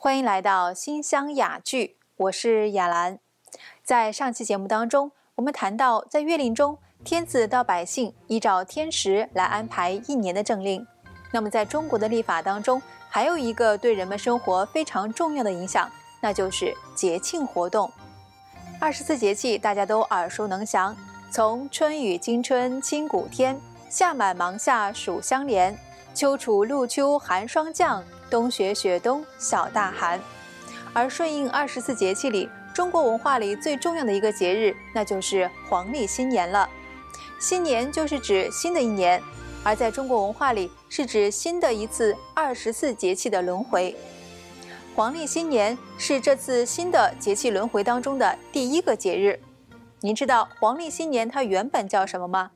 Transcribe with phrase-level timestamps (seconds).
[0.00, 3.18] 欢迎来到新乡雅聚，我是雅兰。
[3.82, 10.86] 在上期节目当中，我们谈到在月令中，天子到百姓依照天时来安排一年的政令。
[11.32, 15.90] 那么在中国的历法当中，还有一个对人们生活非常重要的影响，
[16.20, 17.90] 那就是节庆活动。
[18.80, 20.96] 二十四节气大家都耳熟能详，
[21.32, 23.60] 从春雨惊春清谷天，
[23.90, 25.76] 夏满芒夏暑相连，
[26.14, 30.20] 秋处露秋寒霜降，冬雪雪冬小大寒。
[30.92, 36.68] 而顺应二十四节气里，中国文化里最重要的一个节日，那就是黄历新年了。
[37.38, 39.22] 新年就是指新的一年。
[39.64, 43.94] 而在中国文化里，是指新的一次二十四节气的轮回。
[44.94, 49.38] 黄历新年是这次新的节气轮回当中的第一个节日。
[50.00, 52.50] 您知道黄历新年它原本叫什么吗？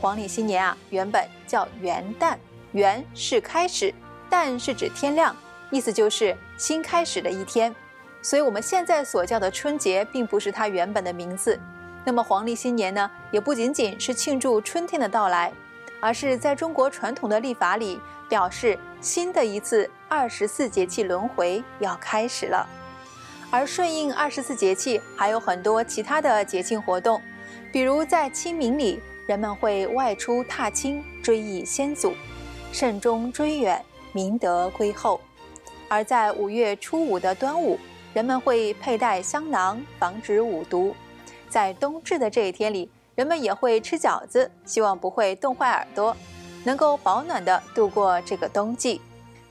[0.00, 2.36] 黄历新年啊，原本叫元旦。
[2.72, 3.94] 元是开始，
[4.34, 5.34] 旦是指天亮，
[5.70, 7.72] 意思就是新开始的一天。
[8.20, 11.56] 所以我们现在所叫的春节，并不是它原本的名字。
[12.04, 15.52] 那么黄历新年呢，也不仅仅是庆祝春天的到来。
[16.00, 22.68] 而是在中国传统的历法里，表示新的一次二十四节气轮回要开始了。
[23.50, 27.22] 而顺应二十四节气，还有很多其他的节庆活动，
[27.72, 32.12] 比如在清明里，人们会外出踏青，追忆先祖，
[32.70, 33.82] 慎终追远，
[34.14, 35.20] 明德归厚；
[35.88, 37.78] 而在五月初五的端午，
[38.14, 40.94] 人们会佩戴香囊，防止五毒。
[41.50, 42.90] 在冬至的这一天里。
[43.16, 46.16] 人们也会吃饺子，希望不会冻坏耳朵，
[46.64, 49.00] 能够保暖的度过这个冬季。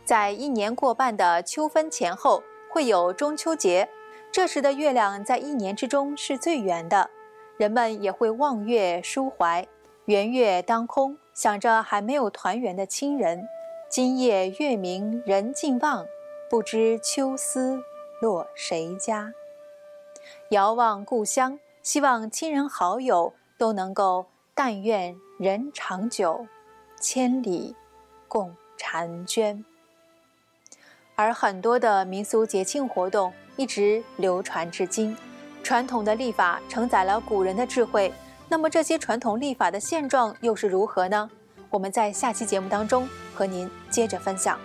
[0.03, 3.87] 在一年过半的秋分前后，会有中秋节，
[4.33, 7.09] 这时的月亮在一年之中是最圆的，
[7.55, 9.65] 人们也会望月抒怀。
[10.07, 13.47] 圆月当空，想着还没有团圆的亲人。
[13.95, 16.07] 今夜月明人尽望，
[16.49, 17.79] 不知秋思
[18.19, 19.31] 落谁家。
[20.49, 23.35] 遥望故乡，希望亲人好友。
[23.55, 24.25] 都能够，
[24.55, 26.47] 但愿人长久，
[26.99, 27.75] 千里
[28.27, 29.63] 共婵娟。
[31.13, 35.15] 而很多的民俗节庆活动一直流传至今，
[35.61, 38.11] 传统的历法承载了古人的智慧。
[38.49, 41.29] 那么这些传统历法的现状又是如何呢？
[41.73, 44.59] 我们在下期节目当中和您接着分享。